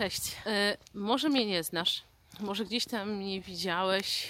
[0.00, 0.36] Cześć.
[0.46, 2.02] E, może mnie nie znasz,
[2.40, 4.28] może gdzieś tam mnie widziałeś,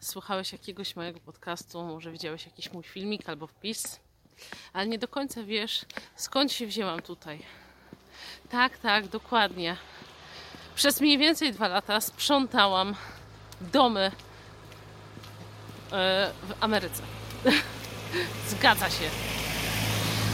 [0.00, 4.00] słuchałeś jakiegoś mojego podcastu, może widziałeś jakiś mój filmik albo wpis,
[4.72, 5.84] ale nie do końca wiesz,
[6.16, 7.42] skąd się wzięłam tutaj.
[8.50, 9.76] Tak, tak, dokładnie.
[10.74, 12.94] Przez mniej więcej dwa lata sprzątałam
[13.60, 14.00] domy
[15.92, 17.02] e, w Ameryce.
[18.50, 19.10] Zgadza się.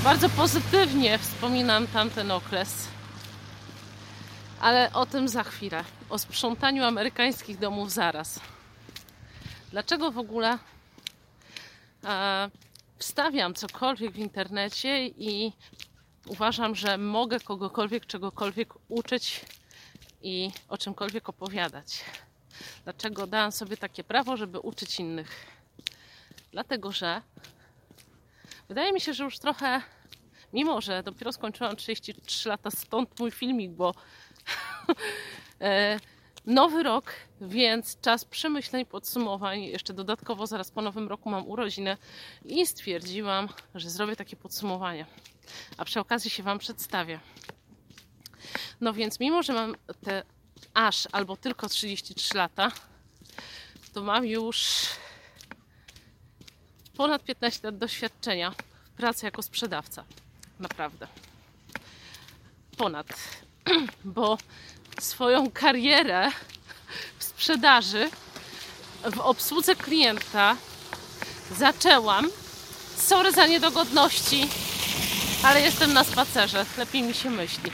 [0.04, 2.99] Bardzo pozytywnie wspominam tamten okres.
[4.60, 5.84] Ale o tym za chwilę.
[6.10, 8.40] O sprzątaniu amerykańskich domów zaraz.
[9.70, 10.58] Dlaczego w ogóle
[12.04, 12.50] e,
[12.98, 15.52] wstawiam cokolwiek w internecie i
[16.26, 19.40] uważam, że mogę kogokolwiek czegokolwiek uczyć
[20.22, 22.04] i o czymkolwiek opowiadać?
[22.84, 25.46] Dlaczego dałam sobie takie prawo, żeby uczyć innych?
[26.52, 27.22] Dlatego, że
[28.68, 29.82] wydaje mi się, że już trochę,
[30.52, 33.94] mimo że dopiero skończyłam 33 lata, stąd mój filmik, bo
[36.46, 39.62] nowy rok, więc czas przemyśleń, podsumowań.
[39.62, 41.96] Jeszcze dodatkowo zaraz po nowym roku mam urodziny
[42.44, 45.06] i stwierdziłam, że zrobię takie podsumowanie.
[45.76, 47.20] A przy okazji się Wam przedstawię.
[48.80, 50.22] No więc, mimo że mam te
[50.74, 52.72] aż albo tylko 33 lata,
[53.92, 54.86] to mam już
[56.96, 60.04] ponad 15 lat doświadczenia w pracy jako sprzedawca.
[60.60, 61.06] Naprawdę.
[62.76, 63.06] Ponad.
[64.04, 64.38] Bo
[65.00, 66.30] swoją karierę
[67.18, 68.10] w sprzedaży,
[69.12, 70.56] w obsłudze klienta
[71.56, 72.28] zaczęłam.
[72.96, 74.48] Sorry za niedogodności,
[75.42, 77.70] ale jestem na spacerze, lepiej mi się myśli.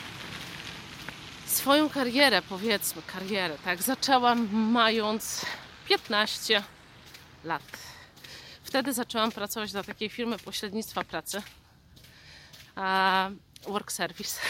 [1.47, 5.47] Swoją karierę, powiedzmy, karierę, tak, zaczęłam mając
[5.89, 6.63] 15
[7.45, 7.63] lat.
[8.63, 11.43] Wtedy zaczęłam pracować dla takiej firmy pośrednictwa pracy.
[13.67, 14.41] Work Service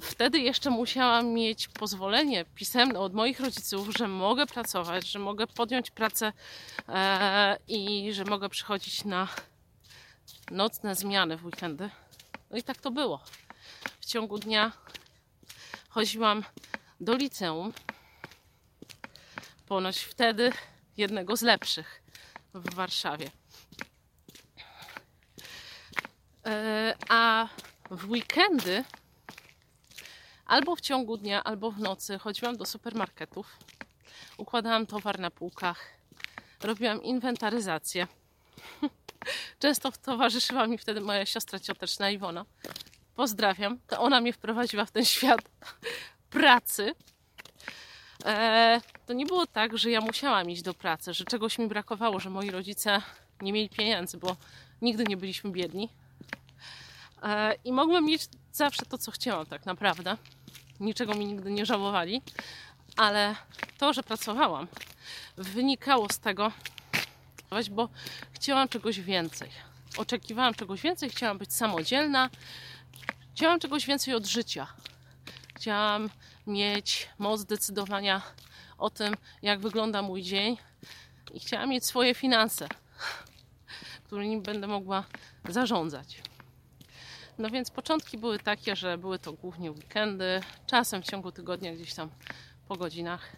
[0.00, 5.90] wtedy jeszcze musiałam mieć pozwolenie pisemne od moich rodziców, że mogę pracować, że mogę podjąć
[5.90, 6.32] pracę
[6.88, 9.28] e, i że mogę przychodzić na
[10.50, 11.90] nocne zmiany w weekendy.
[12.50, 13.20] No i tak to było.
[14.00, 14.72] W ciągu dnia
[15.88, 16.44] chodziłam
[17.00, 17.72] do liceum.
[19.66, 20.52] Ponoć wtedy
[20.96, 22.02] jednego z lepszych
[22.54, 23.30] w Warszawie.
[26.46, 27.48] E, a
[27.90, 28.84] w weekendy
[30.46, 33.56] albo w ciągu dnia, albo w nocy chodziłam do supermarketów,
[34.38, 35.90] układałam towar na półkach,
[36.60, 38.06] robiłam inwentaryzację.
[39.58, 42.44] Często towarzyszyła mi wtedy moja siostra cioteczna Iwona.
[43.16, 43.78] Pozdrawiam.
[43.86, 45.40] To ona mnie wprowadziła w ten świat
[46.30, 46.94] pracy.
[48.24, 52.20] Eee, to nie było tak, że ja musiałam iść do pracy, że czegoś mi brakowało,
[52.20, 53.02] że moi rodzice
[53.42, 54.36] nie mieli pieniędzy, bo
[54.82, 55.88] nigdy nie byliśmy biedni.
[57.22, 60.16] Eee, I mogłem mieć zawsze to, co chciałam, tak naprawdę
[60.80, 62.22] niczego mi nigdy nie żałowali,
[62.96, 63.36] ale
[63.78, 64.68] to, że pracowałam,
[65.36, 66.52] wynikało z tego,
[67.70, 67.88] bo
[68.32, 69.50] chciałam czegoś więcej.
[69.96, 72.30] Oczekiwałam czegoś więcej, chciałam być samodzielna,
[73.34, 74.66] chciałam czegoś więcej od życia.
[75.56, 76.10] Chciałam
[76.46, 78.22] mieć moc decydowania
[78.78, 80.56] o tym, jak wygląda mój dzień
[81.34, 82.68] i chciałam mieć swoje finanse,
[84.04, 85.04] którymi będę mogła
[85.48, 86.22] zarządzać.
[87.38, 91.94] No więc początki były takie, że były to głównie weekendy, czasem w ciągu tygodnia gdzieś
[91.94, 92.10] tam
[92.68, 93.32] po godzinach.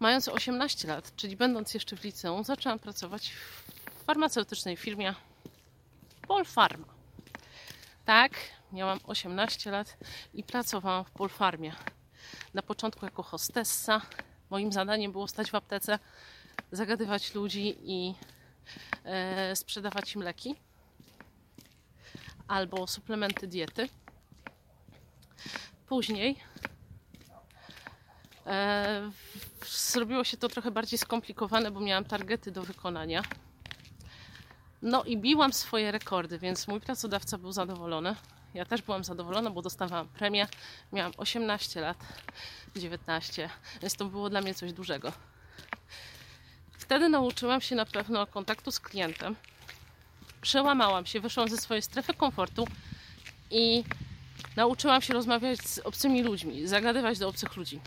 [0.00, 5.14] Mając 18 lat, czyli będąc jeszcze w liceum, zaczęłam pracować w farmaceutycznej firmie
[6.28, 6.86] Polfarma.
[8.04, 8.32] Tak,
[8.72, 9.96] miałam 18 lat
[10.34, 11.72] i pracowałam w Polfarmie.
[12.54, 14.02] Na początku jako hostessa.
[14.50, 15.98] Moim zadaniem było stać w aptece,
[16.72, 18.14] zagadywać ludzi i
[19.04, 20.54] e, sprzedawać im leki
[22.48, 23.88] albo suplementy diety.
[25.86, 26.36] Później
[28.46, 29.10] e,
[29.66, 33.22] zrobiło się to trochę bardziej skomplikowane, bo miałam targety do wykonania.
[34.82, 38.16] No i biłam swoje rekordy, więc mój pracodawca był zadowolony.
[38.54, 40.48] Ja też byłam zadowolona, bo dostawałam premię.
[40.92, 41.96] Miałam 18 lat,
[42.76, 43.50] 19,
[43.82, 45.12] więc to było dla mnie coś dużego.
[46.72, 49.36] Wtedy nauczyłam się na pewno kontaktu z klientem,
[50.46, 52.68] przełamałam się, wyszłam ze swojej strefy komfortu
[53.50, 53.84] i
[54.56, 57.80] nauczyłam się rozmawiać z obcymi ludźmi, zagadywać do obcych ludzi.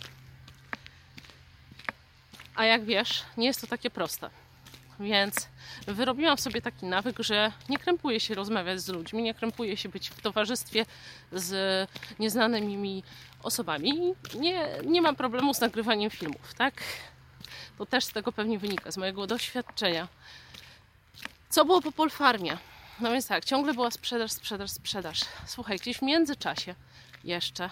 [2.55, 4.29] A jak wiesz, nie jest to takie proste.
[4.99, 5.47] Więc
[5.87, 10.09] wyrobiłam sobie taki nawyk, że nie krępuję się rozmawiać z ludźmi, nie krępuję się być
[10.09, 10.85] w towarzystwie
[11.31, 11.89] z
[12.19, 13.03] nieznanymi mi
[13.43, 14.15] osobami.
[14.35, 16.73] Nie, nie mam problemu z nagrywaniem filmów, tak?
[17.77, 20.07] To też z tego pewnie wynika, z mojego doświadczenia
[21.49, 22.57] co było po Polfarmie?
[22.99, 25.21] No więc tak, ciągle była sprzedaż, sprzedaż, sprzedaż.
[25.45, 26.75] Słuchaj, gdzieś w międzyczasie
[27.23, 27.69] jeszcze.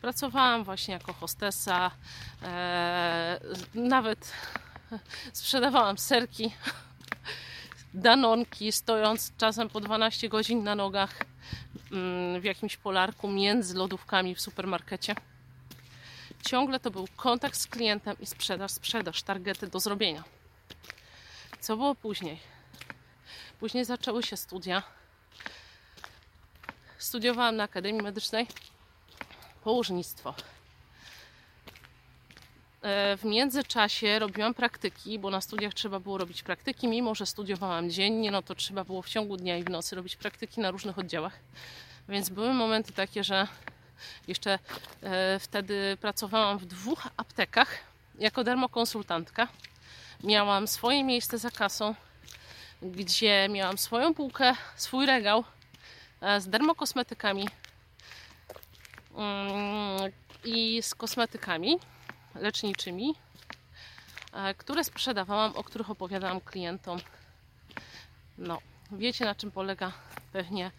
[0.00, 1.90] Pracowałam właśnie jako hostesa,
[2.42, 3.40] e,
[3.74, 4.32] nawet
[5.32, 6.54] sprzedawałam serki,
[7.94, 11.18] danonki, stojąc czasem po 12 godzin na nogach
[11.92, 15.14] mm, w jakimś polarku między lodówkami w supermarkecie.
[16.42, 20.24] Ciągle to był kontakt z klientem i sprzedaż, sprzedaż, targety do zrobienia.
[21.60, 22.53] Co było później?
[23.60, 24.82] Później zaczęły się studia.
[26.98, 28.46] Studiowałam na Akademii Medycznej
[29.64, 30.34] położnictwo.
[32.82, 36.88] E, w międzyczasie robiłam praktyki, bo na studiach trzeba było robić praktyki.
[36.88, 40.16] Mimo, że studiowałam dziennie, no to trzeba było w ciągu dnia i w nocy robić
[40.16, 41.38] praktyki na różnych oddziałach.
[42.08, 43.48] Więc były momenty takie, że
[44.28, 44.58] jeszcze
[45.02, 47.68] e, wtedy pracowałam w dwóch aptekach
[48.18, 49.48] jako dermokonsultantka.
[50.24, 51.94] Miałam swoje miejsce za kasą,
[52.84, 55.44] gdzie miałam swoją półkę, swój regał
[56.20, 57.48] e, z dermokosmetykami
[59.16, 60.12] mm,
[60.44, 61.78] i z kosmetykami
[62.34, 63.14] leczniczymi,
[64.32, 66.98] e, które sprzedawałam, o których opowiadałam klientom.
[68.38, 68.58] No,
[68.92, 69.92] wiecie na czym polega
[70.32, 70.70] pewnie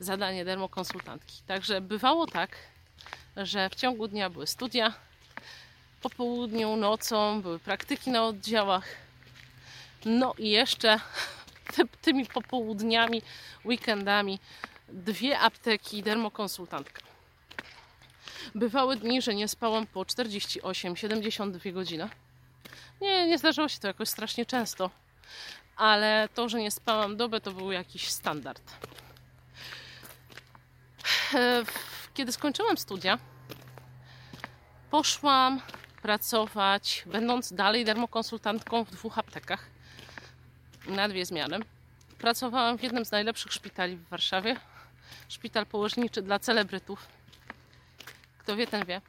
[0.00, 1.42] zadanie dermokonsultantki.
[1.46, 2.56] Także bywało tak,
[3.36, 4.92] że w ciągu dnia były studia,
[6.00, 8.84] po południu, nocą były praktyki na oddziałach.
[10.04, 11.00] No i jeszcze
[12.02, 13.22] tymi popołudniami,
[13.64, 14.38] weekendami
[14.88, 17.02] dwie apteki dermokonsultantka.
[18.54, 22.08] Bywały dni, że nie spałam po 48-72 godziny.
[23.00, 24.90] Nie, nie zdarzało się to jakoś strasznie często,
[25.76, 28.62] ale to, że nie spałam dobę, to był jakiś standard.
[32.14, 33.18] Kiedy skończyłam studia,
[34.90, 35.60] poszłam
[36.02, 39.66] pracować, będąc dalej dermokonsultantką w dwóch aptekach
[40.86, 41.58] na dwie zmiany.
[42.18, 44.56] Pracowałam w jednym z najlepszych szpitali w Warszawie.
[45.28, 47.08] Szpital położniczy dla celebrytów.
[48.38, 49.00] Kto wie, ten wie.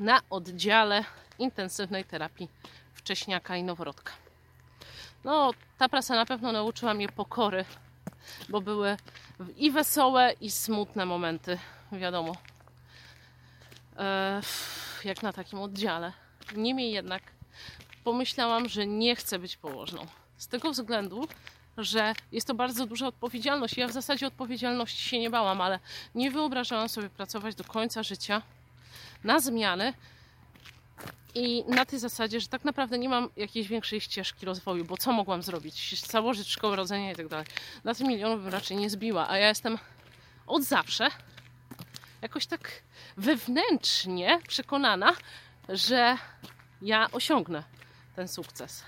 [0.00, 1.04] Na oddziale
[1.38, 2.48] intensywnej terapii
[2.94, 4.12] wcześniaka i noworodka.
[5.24, 7.64] No, ta praca na pewno nauczyła mnie pokory,
[8.48, 8.96] bo były
[9.56, 11.58] i wesołe, i smutne momenty,
[11.92, 12.36] wiadomo.
[13.98, 14.40] E,
[15.04, 16.12] jak na takim oddziale.
[16.56, 17.22] Niemniej jednak
[18.04, 20.06] pomyślałam, że nie chcę być położną.
[20.38, 21.28] Z tego względu,
[21.78, 23.76] że jest to bardzo duża odpowiedzialność.
[23.76, 25.78] Ja w zasadzie odpowiedzialności się nie bałam, ale
[26.14, 28.42] nie wyobrażałam sobie pracować do końca życia
[29.24, 29.92] na zmiany
[31.34, 35.12] i na tej zasadzie, że tak naprawdę nie mam jakiejś większej ścieżki rozwoju, bo co
[35.12, 36.06] mogłam zrobić?
[36.06, 37.46] Założyć szkołę rodzenia i tak dalej.
[37.84, 39.78] Na tym milionów bym raczej nie zbiła, a ja jestem
[40.46, 41.08] od zawsze
[42.22, 42.82] jakoś tak
[43.16, 45.12] wewnętrznie przekonana,
[45.68, 46.18] że
[46.82, 47.62] ja osiągnę
[48.16, 48.82] ten sukces.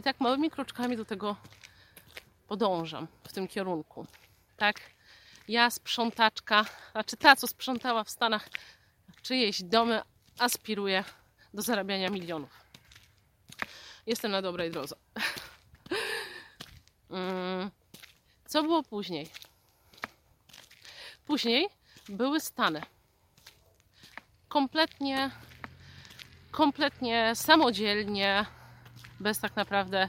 [0.00, 1.36] I tak małymi kroczkami do tego
[2.48, 4.06] podążam w tym kierunku.
[4.56, 4.80] Tak,
[5.48, 8.48] ja sprzątaczka, znaczy ta, co sprzątała w Stanach
[9.22, 10.02] czyjeś domy,
[10.38, 11.04] aspiruję
[11.54, 12.50] do zarabiania milionów.
[14.06, 14.96] Jestem na dobrej drodze.
[17.10, 17.70] Mm,
[18.46, 19.30] co było później?
[21.26, 21.68] Później
[22.08, 22.82] były Stany.
[24.48, 25.30] Kompletnie,
[26.50, 28.46] kompletnie samodzielnie,
[29.20, 30.08] bez tak naprawdę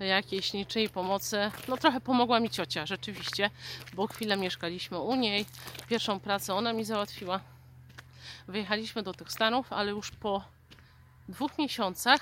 [0.00, 1.50] jakiejś niczyjej pomocy.
[1.68, 3.50] No trochę pomogła mi ciocia, rzeczywiście,
[3.94, 5.46] bo chwilę mieszkaliśmy u niej.
[5.88, 7.40] Pierwszą pracę ona mi załatwiła.
[8.48, 10.44] Wyjechaliśmy do tych Stanów, ale już po
[11.28, 12.20] dwóch miesiącach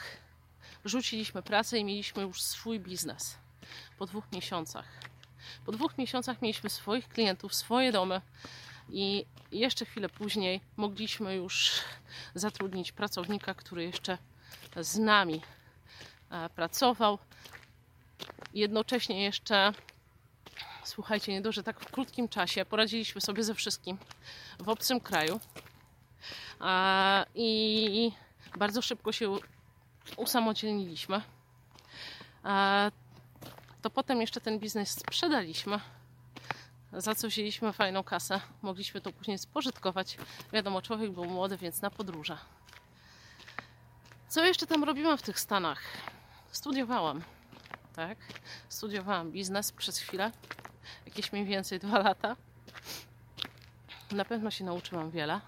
[0.84, 3.38] rzuciliśmy pracę i mieliśmy już swój biznes.
[3.99, 4.84] Po dwóch miesiącach.
[5.66, 8.20] Po dwóch miesiącach mieliśmy swoich klientów, swoje domy
[8.88, 11.72] i jeszcze chwilę później mogliśmy już
[12.34, 14.18] zatrudnić pracownika, który jeszcze
[14.80, 15.42] z nami
[16.54, 17.18] pracował.
[18.54, 19.73] Jednocześnie jeszcze,
[20.85, 23.99] słuchajcie, nie dość, że tak w krótkim czasie poradziliśmy sobie ze wszystkim
[24.59, 25.40] w obcym kraju
[27.35, 28.12] i
[28.59, 29.37] bardzo szybko się
[30.16, 31.21] usamodzielniliśmy.
[33.83, 35.80] To potem jeszcze ten biznes sprzedaliśmy
[36.92, 38.40] za co wzięliśmy fajną kasę.
[38.62, 40.18] Mogliśmy to później spożytkować.
[40.52, 42.38] Wiadomo, człowiek był młody, więc na podróże.
[44.28, 45.83] Co jeszcze tam robiłam w tych Stanach?
[46.52, 47.23] Studiowałam,
[47.97, 48.18] tak?
[48.68, 50.33] Studiowałam biznes przez chwilę,
[51.06, 52.37] jakieś mniej więcej dwa lata.
[54.12, 55.40] Na pewno się nauczyłam wiele.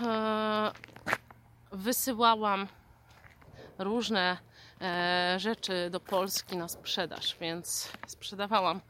[0.00, 0.72] Eee,
[1.72, 2.68] wysyłałam
[3.78, 4.36] różne
[4.80, 8.80] E, rzeczy do Polski na sprzedaż, więc sprzedawałam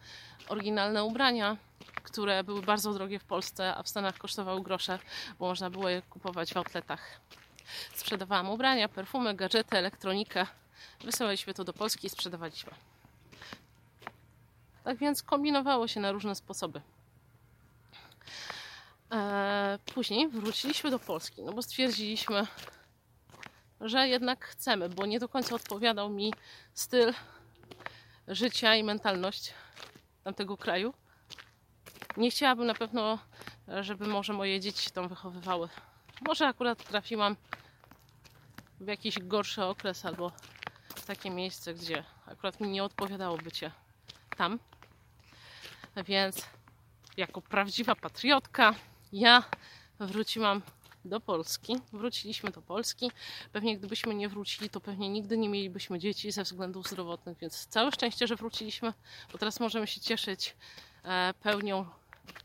[0.49, 1.57] oryginalne ubrania,
[2.13, 4.99] które były bardzo drogie w Polsce, a w Stanach kosztowały grosze,
[5.39, 7.21] bo można było je kupować w outletach.
[7.95, 10.47] Sprzedawałam ubrania, perfumy, gadżety, elektronikę.
[11.05, 12.73] Wysyłaliśmy to do Polski i sprzedawaliśmy.
[14.85, 16.81] Tak więc kombinowało się na różne sposoby.
[19.95, 22.47] później wróciliśmy do Polski, no bo stwierdziliśmy,
[23.81, 26.35] że jednak chcemy, bo nie do końca odpowiadał mi
[26.75, 27.15] styl
[28.29, 29.55] życia i mentalność
[30.25, 30.95] tamtego kraju.
[32.17, 33.19] Nie chciałabym na pewno,
[33.81, 35.69] żeby może moje dzieci się tam wychowywały.
[36.21, 37.37] Może akurat trafiłam
[38.81, 40.33] w jakiś gorszy okres albo
[40.95, 43.71] w takie miejsce, gdzie akurat mi nie odpowiadało bycie
[44.37, 44.59] tam.
[46.07, 46.47] Więc
[47.17, 48.75] jako prawdziwa patriotka
[49.13, 49.43] ja
[50.01, 50.63] wróciłam
[51.05, 51.77] do Polski.
[51.93, 53.11] Wróciliśmy do Polski.
[53.53, 57.93] Pewnie gdybyśmy nie wrócili, to pewnie nigdy nie mielibyśmy dzieci ze względów zdrowotnych, więc całe
[57.93, 58.93] szczęście, że wróciliśmy,
[59.33, 60.57] bo teraz możemy się cieszyć
[61.05, 61.87] e, pełnią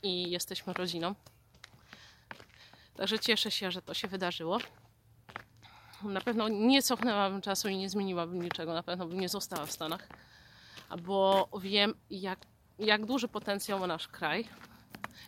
[0.03, 1.15] i jesteśmy rodziną.
[2.95, 4.57] Także cieszę się, że to się wydarzyło.
[6.03, 8.73] Na pewno nie cofnęłabym czasu i nie zmieniłabym niczego.
[8.73, 10.07] Na pewno bym nie została w Stanach,
[11.01, 12.39] bo wiem, jak,
[12.79, 14.47] jak duży potencjał ma nasz kraj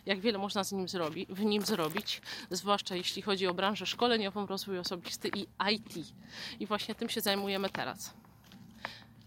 [0.06, 4.46] jak wiele można z nim zrobi, w nim zrobić, zwłaszcza jeśli chodzi o branżę szkoleniową,
[4.46, 6.14] rozwój osobisty i IT.
[6.60, 8.14] I właśnie tym się zajmujemy teraz.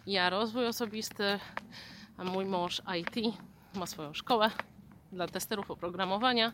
[0.07, 1.39] Ja rozwój osobisty,
[2.17, 3.35] a mój mąż IT,
[3.75, 4.51] ma swoją szkołę
[5.12, 6.53] dla testerów oprogramowania.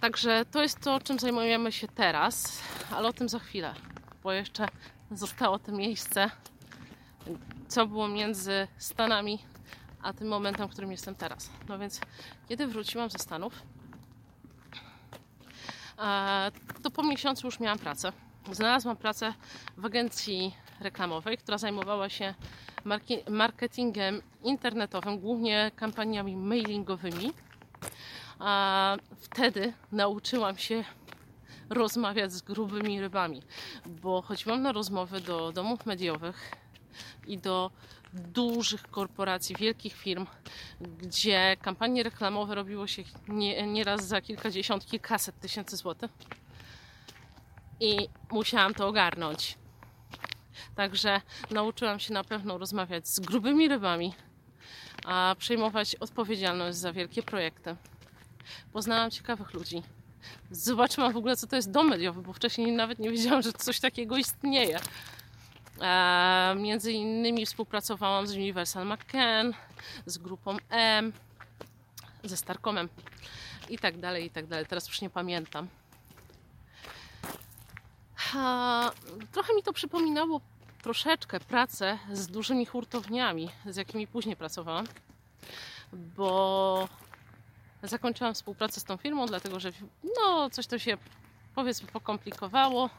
[0.00, 3.74] Także to jest to, czym zajmujemy się teraz, ale o tym za chwilę,
[4.22, 4.68] bo jeszcze
[5.10, 6.30] zostało to miejsce,
[7.68, 9.38] co było między Stanami
[10.02, 11.50] a tym momentem, w którym jestem teraz.
[11.68, 12.00] No więc,
[12.48, 13.62] kiedy wróciłam ze Stanów,
[16.82, 18.12] to po miesiącu już miałam pracę.
[18.52, 19.34] Znalazłam pracę
[19.76, 22.34] w agencji reklamowej, która zajmowała się
[23.30, 27.32] marketingiem internetowym, głównie kampaniami mailingowymi.
[28.38, 30.84] A wtedy nauczyłam się
[31.70, 33.42] rozmawiać z grubymi rybami,
[33.86, 36.52] bo chodziłam na rozmowy do domów mediowych
[37.26, 37.70] i do
[38.12, 40.26] dużych korporacji, wielkich firm,
[40.80, 46.10] gdzie kampanie reklamowe robiło się nie, nieraz za kilkadziesiąt, kilkaset tysięcy złotych.
[47.80, 49.58] I musiałam to ogarnąć.
[50.74, 54.14] Także nauczyłam się na pewno rozmawiać z grubymi rybami,
[55.04, 57.76] a przejmować odpowiedzialność za wielkie projekty.
[58.72, 59.82] Poznałam ciekawych ludzi.
[60.50, 63.80] Zobaczyłam w ogóle, co to jest dom mediowy, bo wcześniej nawet nie wiedziałam, że coś
[63.80, 64.80] takiego istnieje.
[65.80, 69.52] E, między innymi współpracowałam z Universal McCann,
[70.06, 71.12] z grupą M,
[72.24, 72.88] ze Starkomem
[73.70, 74.66] i tak dalej, i tak dalej.
[74.66, 75.68] Teraz już nie pamiętam.
[79.32, 80.40] Trochę mi to przypominało
[80.82, 84.86] troszeczkę pracę z dużymi hurtowniami, z jakimi później pracowałam,
[85.92, 86.88] bo
[87.82, 89.72] zakończyłam współpracę z tą firmą, dlatego że
[90.16, 90.96] no, coś to się
[91.54, 92.90] powiedzmy pokomplikowało.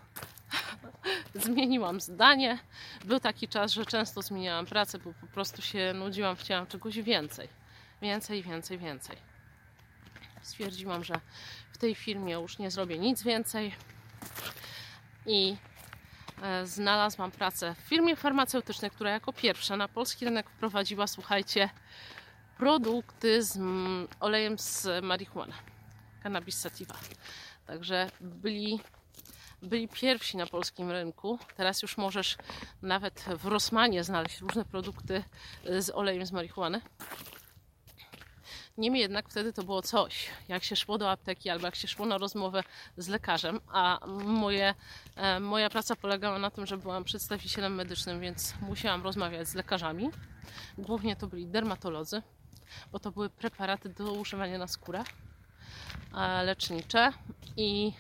[1.46, 2.60] zmieniłam zdanie.
[3.06, 7.48] Był taki czas, że często zmieniałam pracę, bo po prostu się nudziłam, chciałam czegoś więcej.
[8.02, 9.18] Więcej, więcej, więcej.
[10.42, 11.20] Stwierdziłam, że
[11.72, 13.76] w tej firmie już nie zrobię nic więcej
[15.30, 15.58] i
[16.42, 21.70] e, znalazłam pracę w firmie farmaceutycznej, która jako pierwsza na polski rynek wprowadziła, słuchajcie,
[22.58, 23.60] produkty z
[24.20, 25.54] olejem z marihuany,
[26.24, 26.96] cannabis sativa.
[27.66, 28.80] Także byli
[29.62, 31.40] byli pierwsi na polskim rynku.
[31.56, 32.38] Teraz już możesz
[32.82, 35.24] nawet w Rosmanie znaleźć różne produkty
[35.80, 36.82] z olejem z marihuany.
[38.80, 42.06] Niemniej jednak wtedy to było coś, jak się szło do apteki albo jak się szło
[42.06, 42.64] na rozmowę
[42.98, 44.76] z lekarzem, a moje,
[45.16, 50.10] e, moja praca polegała na tym, że byłam przedstawicielem medycznym, więc musiałam rozmawiać z lekarzami.
[50.78, 52.22] Głównie to byli dermatolodzy,
[52.92, 55.04] bo to były preparaty do używania na skórę,
[56.18, 57.12] e, lecznicze
[57.58, 57.94] i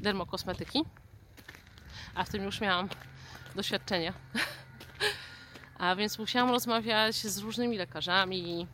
[0.00, 0.84] dermokosmetyki,
[2.14, 2.88] a w tym już miałam
[3.54, 4.12] doświadczenie.
[5.78, 8.66] A więc musiałam rozmawiać z różnymi lekarzami.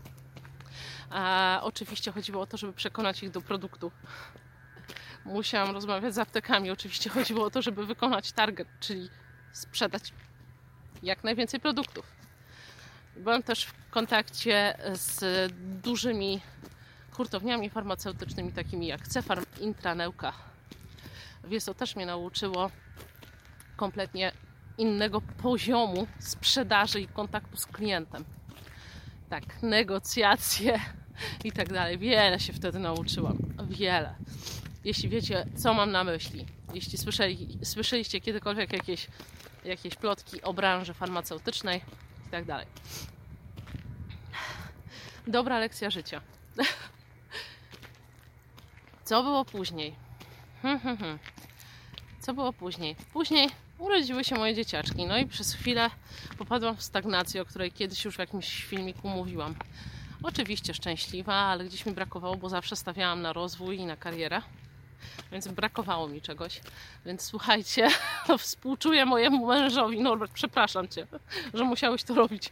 [1.10, 3.92] A oczywiście chodziło o to, żeby przekonać ich do produktu.
[5.24, 6.70] Musiałam rozmawiać z aptekami.
[6.70, 9.10] Oczywiście chodziło o to, żeby wykonać target, czyli
[9.52, 10.12] sprzedać
[11.02, 12.06] jak najwięcej produktów.
[13.16, 15.52] Byłam też w kontakcie z
[15.82, 16.40] dużymi
[17.12, 20.32] hurtowniami farmaceutycznymi, takimi jak Cefarm, Intraneuka,
[21.44, 22.70] więc to też mnie nauczyło
[23.76, 24.32] kompletnie
[24.78, 28.24] innego poziomu sprzedaży i kontaktu z klientem.
[29.30, 30.80] Tak, negocjacje
[31.44, 31.98] i tak dalej.
[31.98, 33.38] Wiele się wtedy nauczyłam.
[33.68, 34.14] Wiele.
[34.84, 39.06] Jeśli wiecie, co mam na myśli, jeśli słyszeli, słyszeliście kiedykolwiek jakieś,
[39.64, 41.80] jakieś plotki o branży farmaceutycznej
[42.26, 42.66] i tak dalej.
[45.26, 46.20] Dobra lekcja życia.
[49.04, 49.94] Co było później?
[50.62, 51.18] Hmm, hmm, hmm.
[52.20, 52.96] Co było później?
[53.12, 53.48] Później
[53.78, 55.90] urodziły się moje dzieciaczki, no i przez chwilę
[56.38, 59.54] popadłam w stagnację, o której kiedyś już w jakimś filmiku mówiłam.
[60.22, 64.42] Oczywiście szczęśliwa, ale gdzieś mi brakowało, bo zawsze stawiałam na rozwój i na karierę.
[65.32, 66.60] Więc brakowało mi czegoś.
[67.06, 67.88] Więc słuchajcie,
[68.28, 70.00] no, współczuję mojemu mężowi.
[70.00, 71.06] Norbert, przepraszam cię,
[71.54, 72.50] że musiałeś to robić.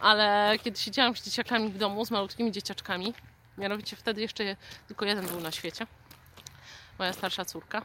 [0.00, 3.14] Ale kiedy siedziałam z dzieciakami w domu, z malutkimi dzieciaczkami,
[3.58, 4.56] mianowicie wtedy jeszcze
[4.88, 5.86] tylko jeden był na świecie,
[6.98, 7.82] moja starsza córka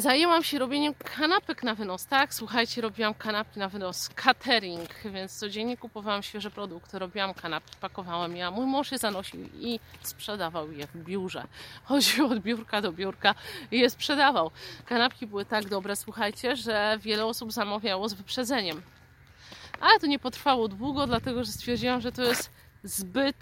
[0.00, 2.34] zajęłam się robieniem kanapek na wynos, tak?
[2.34, 8.46] Słuchajcie, robiłam kanapki na wynos, catering, więc codziennie kupowałam świeże produkty, robiłam kanapki, pakowałam je,
[8.46, 11.46] a mój mąż je zanosił i sprzedawał je w biurze.
[11.84, 13.34] Chodził od biurka do biurka
[13.70, 14.50] i je sprzedawał.
[14.86, 18.82] Kanapki były tak dobre, słuchajcie, że wiele osób zamawiało z wyprzedzeniem.
[19.80, 22.50] Ale to nie potrwało długo, dlatego że stwierdziłam, że to jest
[22.84, 23.36] zbyt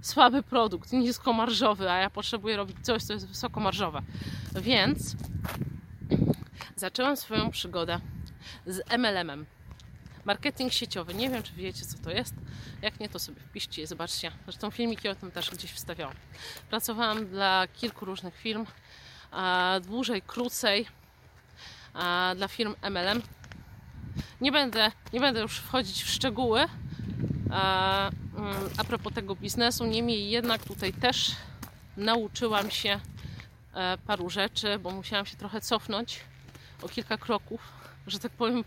[0.00, 4.02] słaby produkt, niskomarżowy, a ja potrzebuję robić coś, co jest wysokomarżowe.
[4.54, 5.16] Więc
[6.78, 8.00] zaczęłam swoją przygodę
[8.66, 9.46] z MLM-em.
[10.24, 11.14] Marketing sieciowy.
[11.14, 12.34] Nie wiem, czy wiecie, co to jest.
[12.82, 14.32] Jak nie, to sobie wpiszcie i zobaczcie.
[14.44, 16.14] Zresztą filmiki o tym też gdzieś wstawiałam.
[16.70, 18.66] Pracowałam dla kilku różnych firm,
[19.30, 20.86] a dłużej, krócej,
[21.94, 23.22] a dla firm MLM.
[24.40, 26.66] Nie będę, nie będę już wchodzić w szczegóły,
[27.50, 31.36] a, mm, a propos tego biznesu, niemniej jednak tutaj też
[31.96, 33.00] nauczyłam się
[33.74, 36.20] e, paru rzeczy, bo musiałam się trochę cofnąć
[36.82, 37.60] o kilka kroków,
[38.06, 38.64] że tak powiem,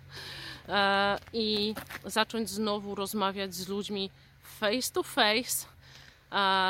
[0.68, 1.76] e, i
[2.06, 4.12] zacząć znowu rozmawiać z ludźmi
[4.44, 5.66] face to face,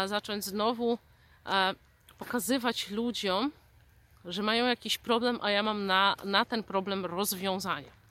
[0.05, 0.97] zacząć znowu
[1.45, 1.73] e,
[2.17, 3.51] pokazywać ludziom,
[4.25, 8.01] że mają jakiś problem, a ja mam na, na ten problem rozwiązanie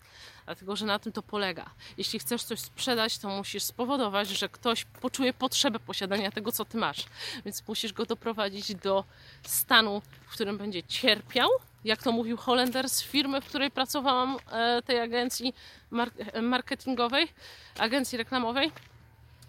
[0.51, 1.71] dlatego że na tym to polega.
[1.99, 6.79] Jeśli chcesz coś sprzedać, to musisz spowodować, że ktoś poczuje potrzebę posiadania tego, co ty
[6.79, 7.05] masz.
[7.45, 9.05] Więc musisz go doprowadzić do
[9.43, 11.49] stanu, w którym będzie cierpiał,
[11.85, 15.55] jak to mówił Holender z firmy, w której pracowałam, e, tej agencji
[16.43, 17.29] marketingowej,
[17.79, 18.73] agencji reklamowej.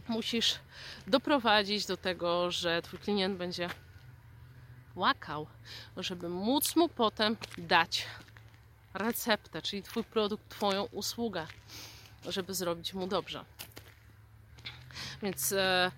[0.07, 0.59] Musisz
[1.07, 3.69] doprowadzić do tego, że twój klient będzie
[4.95, 5.47] łakał,
[5.97, 8.07] żeby móc mu potem dać
[8.93, 11.47] receptę, czyli Twój produkt, Twoją usługę,
[12.25, 13.45] żeby zrobić mu dobrze.
[15.21, 15.91] Więc e, e,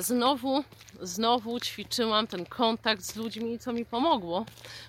[0.00, 0.64] znowu,
[1.00, 4.46] znowu ćwiczyłam ten kontakt z ludźmi, co mi pomogło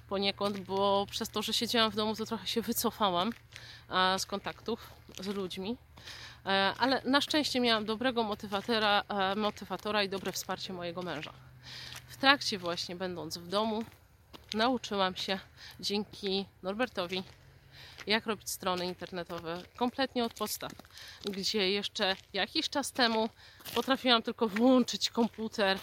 [0.09, 3.31] poniekąd, bo przez to, że siedziałam w domu, to trochę się wycofałam
[3.89, 5.77] e, z kontaktów z ludźmi.
[6.45, 11.33] E, ale na szczęście miałam dobrego motywatora, e, motywatora i dobre wsparcie mojego męża.
[12.07, 13.83] W trakcie właśnie będąc w domu,
[14.53, 15.39] nauczyłam się
[15.79, 17.23] dzięki Norbertowi,
[18.07, 20.71] jak robić strony internetowe kompletnie od podstaw,
[21.25, 23.29] gdzie jeszcze jakiś czas temu
[23.75, 25.77] potrafiłam tylko włączyć komputer,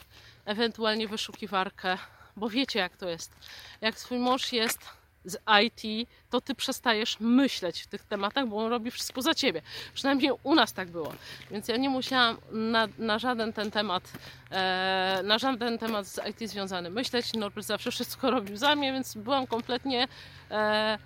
[0.44, 1.98] ewentualnie wyszukiwarkę,
[2.36, 3.32] bo wiecie jak to jest.
[3.80, 4.78] Jak swój mąż jest
[5.24, 9.62] z IT, to ty przestajesz myśleć w tych tematach, bo on robi wszystko za ciebie.
[9.94, 11.12] Przynajmniej u nas tak było.
[11.50, 14.12] Więc ja nie musiałam na, na żaden ten temat,
[14.50, 17.32] e, na żaden temat z IT związany myśleć.
[17.32, 20.08] Norbert zawsze wszystko robił za mnie, więc byłam kompletnie,
[20.50, 20.98] e,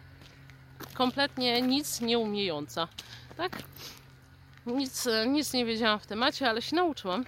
[0.95, 2.89] kompletnie nic nie umiejąca.
[3.37, 3.63] Tak?
[4.67, 7.25] Nic, nic nie wiedziałam w temacie, ale się nauczyłam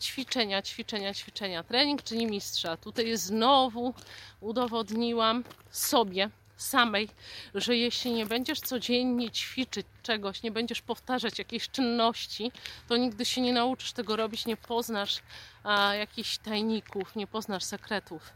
[0.00, 1.62] ćwiczenia, ćwiczenia, ćwiczenia.
[1.62, 2.76] Trening czyni mistrza.
[2.76, 3.94] Tutaj znowu
[4.40, 7.08] udowodniłam sobie samej,
[7.54, 12.52] że jeśli nie będziesz codziennie ćwiczyć czegoś, nie będziesz powtarzać jakiejś czynności,
[12.88, 15.22] to nigdy się nie nauczysz tego robić, nie poznasz
[15.64, 18.32] a, jakichś tajników, nie poznasz sekretów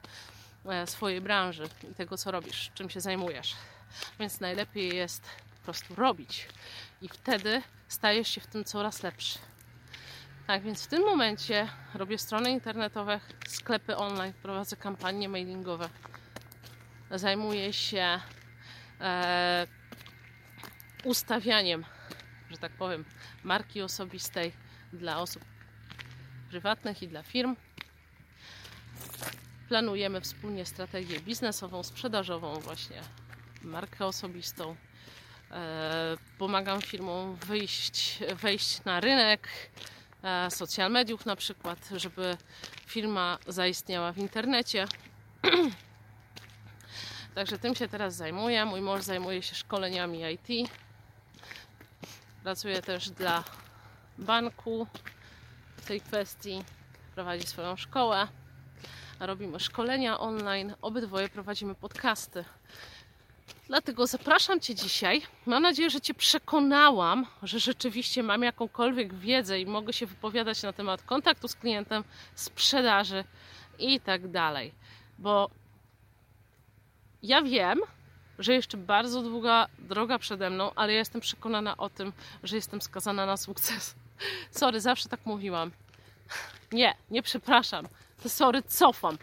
[0.65, 3.55] a, swojej branży i tego, co robisz, czym się zajmujesz.
[4.19, 5.23] Więc najlepiej jest
[5.59, 6.49] po prostu robić
[7.03, 9.39] i wtedy stajesz się w tym coraz lepszy.
[10.47, 15.89] Tak więc w tym momencie robię strony internetowe, sklepy online, prowadzę kampanie mailingowe.
[17.11, 18.21] Zajmuję się
[19.01, 19.67] e,
[21.05, 21.85] ustawianiem,
[22.51, 23.05] że tak powiem,
[23.45, 24.53] marki osobistej
[24.93, 25.45] dla osób
[26.51, 27.57] prywatnych i dla firm.
[29.69, 33.01] Planujemy wspólnie strategię biznesową, sprzedażową, właśnie
[33.63, 34.77] markę osobistą.
[35.51, 39.49] E, pomagam firmom wyjść, wejść na rynek,
[40.27, 42.37] E, social mediów na przykład, żeby
[42.87, 44.87] firma zaistniała w internecie.
[47.35, 48.65] Także tym się teraz zajmuję.
[48.65, 50.71] Mój mąż zajmuje się szkoleniami IT.
[52.43, 53.45] Pracuje też dla
[54.19, 54.87] banku
[55.77, 56.65] w tej kwestii.
[57.15, 58.29] Prowadzi swoją szkołę.
[59.21, 60.75] Robimy szkolenia online.
[60.83, 62.45] Obydwoje prowadzimy podcasty.
[63.67, 65.23] Dlatego zapraszam Cię dzisiaj.
[65.47, 70.73] Mam nadzieję, że Cię przekonałam, że rzeczywiście mam jakąkolwiek wiedzę i mogę się wypowiadać na
[70.73, 72.05] temat kontaktu z klientem,
[72.35, 73.25] sprzedaży
[73.79, 74.73] i tak dalej.
[75.19, 75.51] Bo
[77.23, 77.81] ja wiem,
[78.39, 82.83] że jeszcze bardzo długa droga przede mną, ale ja jestem przekonana o tym, że jestem
[82.83, 83.95] skazana na sukces.
[84.51, 85.71] Sorry, zawsze tak mówiłam.
[86.73, 87.89] Nie, nie przepraszam.
[88.23, 89.19] To sorry, cofam.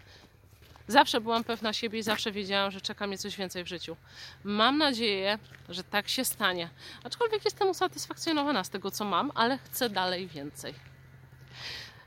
[0.88, 3.98] Zawsze byłam pewna siebie i zawsze wiedziałam, że czeka mnie coś więcej w życiu.
[4.44, 6.70] Mam nadzieję, że tak się stanie.
[7.04, 10.74] Aczkolwiek jestem usatysfakcjonowana z tego, co mam, ale chcę dalej więcej.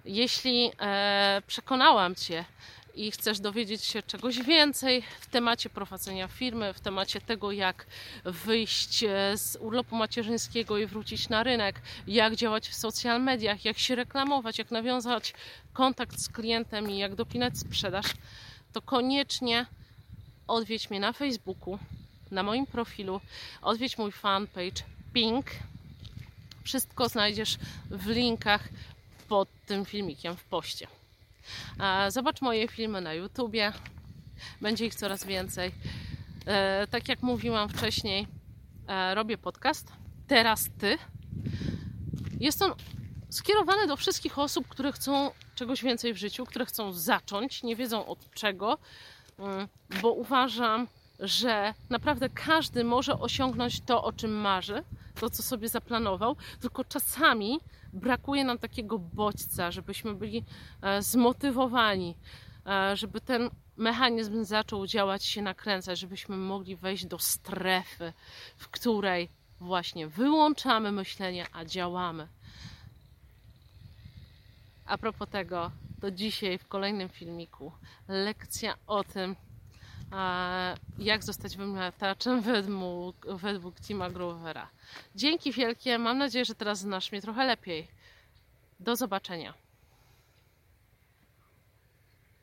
[0.05, 2.45] Jeśli e, przekonałam Cię
[2.95, 7.87] i chcesz dowiedzieć się czegoś więcej w temacie prowadzenia firmy, w temacie tego, jak
[8.25, 13.79] wyjść e, z urlopu macierzyńskiego i wrócić na rynek, jak działać w social mediach, jak
[13.79, 15.35] się reklamować, jak nawiązać
[15.73, 18.07] kontakt z klientem i jak dopinać sprzedaż,
[18.77, 19.67] to koniecznie
[20.47, 21.79] odwiedź mnie na Facebooku,
[22.31, 23.21] na moim profilu,
[23.63, 25.47] odwiedź mój fanpage Pink.
[26.65, 27.59] Wszystko znajdziesz
[27.91, 28.69] w linkach
[29.29, 30.87] pod tym filmikiem w poście.
[32.09, 33.73] Zobacz moje filmy na YouTubie.
[34.61, 35.73] Będzie ich coraz więcej.
[36.47, 38.27] E, tak jak mówiłam wcześniej,
[38.89, 39.93] e, robię podcast.
[40.27, 40.99] Teraz ty.
[42.41, 42.75] Jest on
[43.37, 48.07] skierowany do wszystkich osób, które chcą czegoś więcej w życiu, które chcą zacząć, nie wiedzą
[48.07, 48.79] od czego,
[49.39, 49.69] mm,
[50.03, 50.87] bo uważam,
[51.21, 54.83] że naprawdę każdy może osiągnąć to, o czym marzy,
[55.21, 57.61] to, co sobie zaplanował, tylko czasami
[57.93, 60.45] brakuje nam takiego bodźca, żebyśmy byli
[60.83, 62.17] e, zmotywowani,
[62.67, 68.13] e, żeby ten mechanizm zaczął działać, się nakręcać, żebyśmy mogli wejść do strefy,
[68.57, 69.29] w której
[69.61, 72.29] właśnie wyłączamy myślenie, a działamy.
[74.87, 75.71] A propos tego,
[76.01, 77.73] to dzisiaj w kolejnym filmiku
[78.09, 79.37] lekcja o tym,
[80.99, 84.71] jak zostać wymiataczem według, według Tima Grovera.
[85.15, 87.89] Dzięki wielkie, mam nadzieję, że teraz znasz mnie trochę lepiej.
[88.81, 89.55] Do zobaczenia.